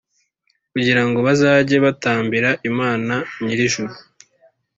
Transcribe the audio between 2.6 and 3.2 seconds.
Imana